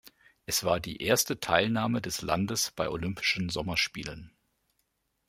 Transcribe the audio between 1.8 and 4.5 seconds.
des Landes bei Olympischen Sommerspielen.